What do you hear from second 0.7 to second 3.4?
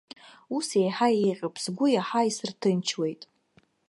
еиҳа еиӷьуп, сгәы иаҳа исырҭынчуеит.